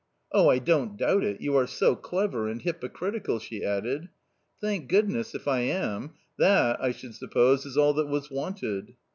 "Oh, 0.31 0.49
I 0.49 0.57
don't 0.57 0.97
doubt 0.97 1.23
it; 1.23 1.41
you 1.41 1.55
are 1.55 1.67
so 1.67 1.95
clever— 1.95 2.47
and 2.49 2.59
hypocriti 2.63 3.23
cal!" 3.23 3.37
she 3.39 3.63
added." 3.63 4.09
Thank 4.59 4.87
goodness, 4.89 5.35
if 5.35 5.47
I 5.47 5.59
am; 5.59 6.13
that, 6.39 6.83
I 6.83 6.91
should 6.91 7.13
suppose, 7.13 7.67
is 7.67 7.77
all 7.77 7.93
that 7.93 8.07
was 8.07 8.31
wanted." 8.31 8.95